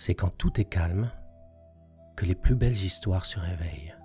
[0.00, 1.10] C'est quand tout est calme
[2.14, 3.96] que les plus belles histoires se réveillent.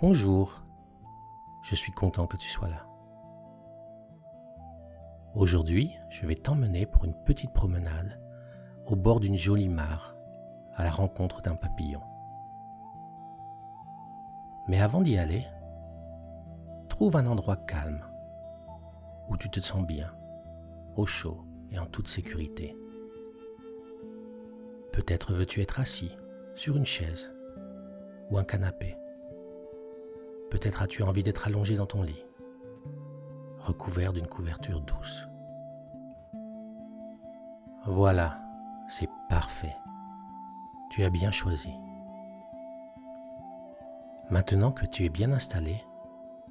[0.00, 0.62] Bonjour,
[1.64, 2.86] je suis content que tu sois là.
[5.34, 8.22] Aujourd'hui, je vais t'emmener pour une petite promenade
[8.86, 10.14] au bord d'une jolie mare
[10.76, 12.02] à la rencontre d'un papillon.
[14.68, 15.44] Mais avant d'y aller,
[16.88, 18.06] trouve un endroit calme
[19.28, 20.14] où tu te sens bien,
[20.94, 22.76] au chaud et en toute sécurité.
[24.92, 26.16] Peut-être veux-tu être assis
[26.54, 27.30] sur une chaise
[28.30, 28.96] ou un canapé.
[30.50, 32.24] Peut-être as-tu envie d'être allongé dans ton lit,
[33.60, 35.28] recouvert d'une couverture douce.
[37.86, 38.38] Voilà,
[38.88, 39.74] c'est parfait.
[40.90, 41.70] Tu as bien choisi.
[44.28, 45.84] Maintenant que tu es bien installé,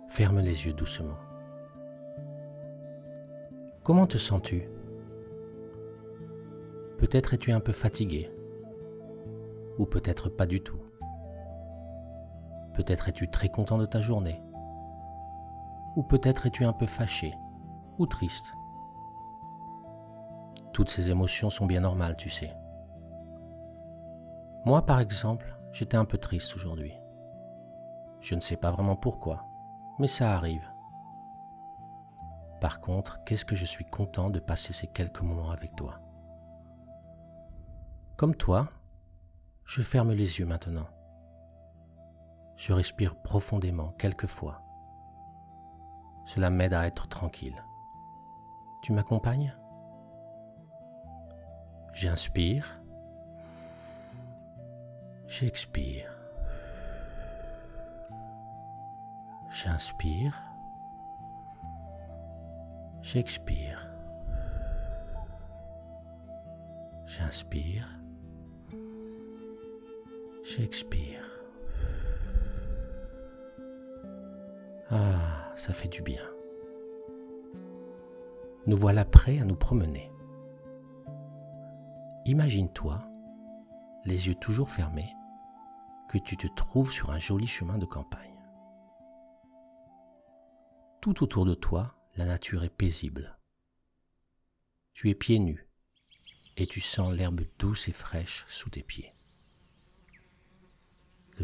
[0.08, 1.18] ferme les yeux doucement.
[3.84, 4.70] Comment te sens-tu?
[7.10, 8.32] Peut-être es-tu un peu fatigué,
[9.80, 10.80] ou peut-être pas du tout.
[12.76, 14.44] Peut-être es-tu très content de ta journée,
[15.96, 17.34] ou peut-être es-tu un peu fâché
[17.98, 18.54] ou triste.
[20.72, 22.56] Toutes ces émotions sont bien normales, tu sais.
[24.64, 26.94] Moi, par exemple, j'étais un peu triste aujourd'hui.
[28.20, 29.48] Je ne sais pas vraiment pourquoi,
[29.98, 30.70] mais ça arrive.
[32.62, 36.02] Par contre, qu'est-ce que je suis content de passer ces quelques moments avec toi?
[38.20, 38.68] Comme toi,
[39.64, 40.90] je ferme les yeux maintenant.
[42.58, 44.62] Je respire profondément quelques fois.
[46.26, 47.64] Cela m'aide à être tranquille.
[48.82, 49.56] Tu m'accompagnes?
[51.94, 52.82] J'inspire.
[55.26, 56.12] J'expire.
[59.50, 60.44] J'inspire.
[63.02, 63.88] J'expire.
[67.06, 67.99] J'inspire.
[70.58, 71.24] J'expire.
[74.90, 76.28] Ah, ça fait du bien.
[78.66, 80.12] Nous voilà prêts à nous promener.
[82.26, 83.08] Imagine-toi,
[84.06, 85.14] les yeux toujours fermés,
[86.10, 88.44] que tu te trouves sur un joli chemin de campagne.
[91.00, 93.38] Tout autour de toi, la nature est paisible.
[94.94, 95.70] Tu es pieds nus
[96.58, 99.14] et tu sens l'herbe douce et fraîche sous tes pieds.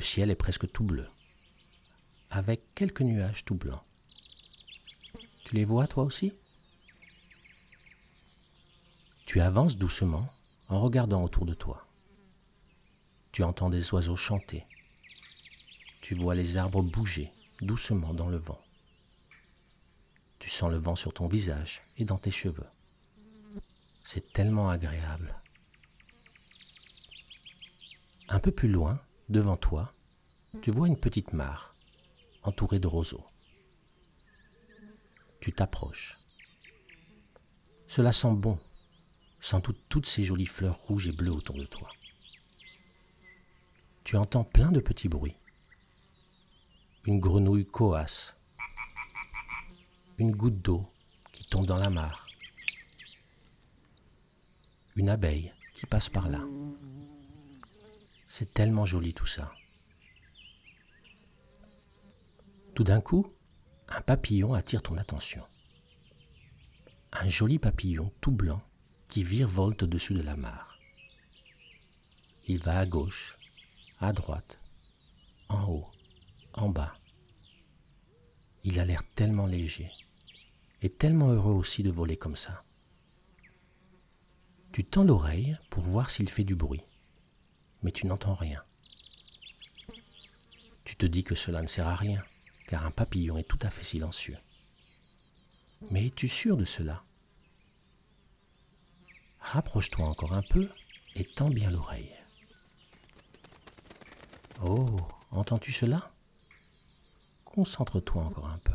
[0.06, 1.10] Ciel est presque tout bleu,
[2.30, 3.82] avec quelques nuages tout blancs.
[5.46, 6.32] Tu les vois toi aussi?
[9.26, 10.28] Tu avances doucement
[10.70, 11.88] en regardant autour de toi.
[13.32, 14.64] Tu entends des oiseaux chanter.
[16.02, 18.62] Tu vois les arbres bouger doucement dans le vent.
[20.38, 22.68] Tu sens le vent sur ton visage et dans tes cheveux.
[24.04, 25.36] C'est tellement agréable.
[28.30, 29.92] Un peu plus loin, Devant toi,
[30.62, 31.76] tu vois une petite mare
[32.44, 33.26] entourée de roseaux.
[35.40, 36.18] Tu t'approches.
[37.88, 38.58] Cela sent bon,
[39.40, 41.90] sans doute toutes ces jolies fleurs rouges et bleues autour de toi.
[44.04, 45.38] Tu entends plein de petits bruits.
[47.06, 48.34] Une grenouille coasse.
[50.18, 50.86] Une goutte d'eau
[51.34, 52.28] qui tombe dans la mare.
[54.96, 56.42] Une abeille qui passe par là.
[58.28, 59.54] C'est tellement joli tout ça.
[62.76, 63.34] Tout d'un coup,
[63.88, 65.44] un papillon attire ton attention.
[67.14, 68.62] Un joli papillon tout blanc
[69.08, 70.78] qui virevolte au-dessus de la mare.
[72.48, 73.36] Il va à gauche,
[74.00, 74.60] à droite,
[75.50, 75.88] en haut,
[76.54, 76.94] en bas.
[78.64, 79.90] Il a l'air tellement léger
[80.84, 82.62] et tellement heureux aussi de voler comme ça.
[84.72, 86.84] Tu tends l'oreille pour voir s'il fait du bruit
[87.86, 88.60] mais tu n'entends rien.
[90.84, 92.20] Tu te dis que cela ne sert à rien,
[92.68, 94.38] car un papillon est tout à fait silencieux.
[95.92, 97.04] Mais es-tu sûr de cela?
[99.40, 100.70] Rapproche-toi encore un peu
[101.16, 102.14] et tends bien l'oreille.
[104.64, 104.98] Oh,
[105.32, 106.12] entends-tu cela?
[107.44, 108.74] Concentre-toi encore un peu.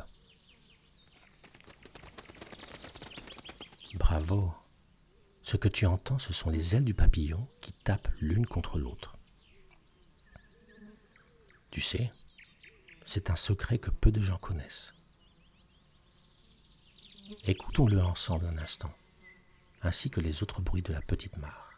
[3.95, 4.55] Bravo
[5.51, 9.19] ce que tu entends, ce sont les ailes du papillon qui tapent l'une contre l'autre.
[11.73, 12.13] Tu sais,
[13.13, 14.95] c'est un secret que peu de gens connaissent.
[17.43, 18.95] Écoutons-le ensemble un instant,
[19.83, 21.71] ainsi que les autres bruits de la petite mare.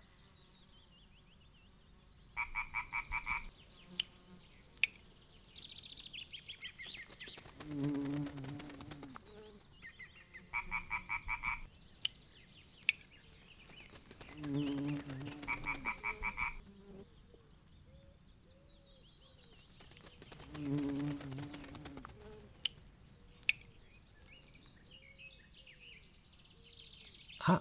[27.45, 27.61] Ah,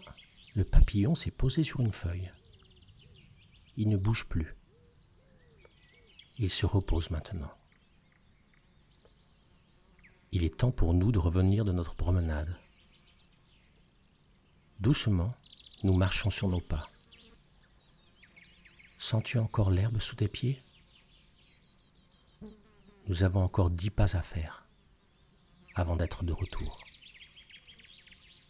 [0.56, 2.30] le papillon s'est posé sur une feuille.
[3.78, 4.54] Il ne bouge plus.
[6.38, 7.52] Il se repose maintenant.
[10.32, 12.58] Il est temps pour nous de revenir de notre promenade.
[14.80, 15.34] Doucement,
[15.84, 16.90] nous marchons sur nos pas.
[18.98, 20.62] Sens-tu encore l'herbe sous tes pieds?
[23.08, 24.68] Nous avons encore dix pas à faire
[25.76, 26.78] avant d'être de retour.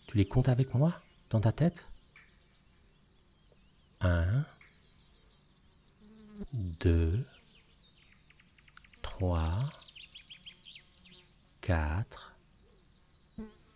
[0.08, 1.91] Tu les comptes avec moi dans ta tête?
[4.04, 4.44] Un,
[6.54, 7.24] deux,
[9.04, 9.70] trois,
[11.62, 12.36] quatre,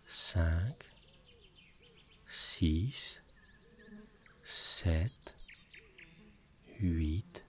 [0.04, 0.90] cinq,
[2.26, 3.22] six,
[4.42, 5.36] sept,
[6.80, 7.44] huit,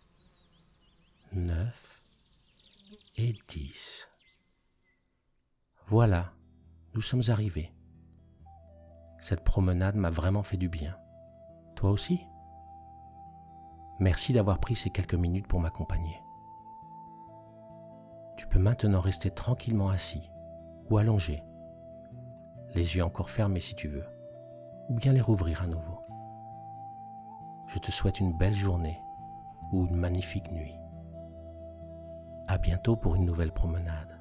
[1.31, 2.03] neuf
[3.15, 4.07] et dix.
[5.87, 6.31] Voilà,
[6.93, 7.73] nous sommes arrivés.
[9.19, 10.95] Cette promenade m'a vraiment fait du bien.
[11.75, 12.19] Toi aussi?
[13.99, 16.21] Merci d'avoir pris ces quelques minutes pour m'accompagner.
[18.35, 20.29] Tu peux maintenant rester tranquillement assis
[20.89, 21.43] ou allongé,
[22.75, 24.05] les yeux encore fermés si tu veux,
[24.89, 26.03] ou bien les rouvrir à nouveau.
[27.67, 29.01] Je te souhaite une belle journée
[29.71, 30.79] ou une magnifique nuit.
[32.47, 34.16] À bientôt pour une nouvelle promenade.